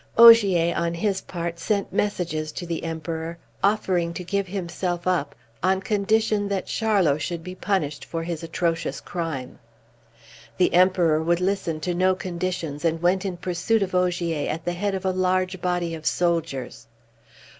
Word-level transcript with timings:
Ogier 0.17 0.73
on 0.75 0.95
his 0.95 1.21
part 1.21 1.59
sent 1.59 1.93
messages 1.93 2.51
to 2.53 2.65
the 2.65 2.83
Emperor, 2.83 3.37
offering 3.63 4.15
to 4.15 4.23
give 4.23 4.47
himself 4.47 5.05
up 5.05 5.35
on 5.61 5.79
condition 5.79 6.47
that 6.47 6.65
Charlot 6.65 7.21
should 7.21 7.43
be 7.43 7.53
punished 7.53 8.03
for 8.05 8.23
his 8.23 8.41
atrocious 8.41 8.99
crime. 8.99 9.59
The 10.57 10.73
Emperor 10.73 11.21
would 11.21 11.39
listen 11.39 11.79
to 11.81 11.93
no 11.93 12.15
conditions, 12.15 12.83
and 12.83 12.99
went 12.99 13.25
in 13.25 13.37
pursuit 13.37 13.83
of 13.83 13.93
Ogier 13.93 14.49
at 14.49 14.65
the 14.65 14.73
head 14.73 14.95
of 14.95 15.05
a 15.05 15.11
large 15.11 15.61
body 15.61 15.93
of 15.93 16.07
soldiers. 16.07 16.87